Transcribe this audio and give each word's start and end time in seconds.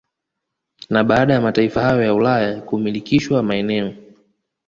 Na 0.89 1.03
baada 1.03 1.33
ya 1.33 1.41
mataifa 1.41 1.81
hayo 1.81 2.03
ya 2.03 2.13
Ulaya 2.13 2.61
kumilikishwa 2.61 3.43
maeneo 3.43 3.93